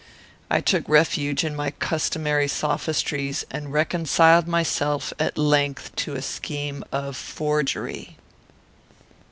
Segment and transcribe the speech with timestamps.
[0.49, 6.83] I took refuge in my customary sophistries, and reconciled myself at length to a scheme
[6.91, 8.17] of forgery!"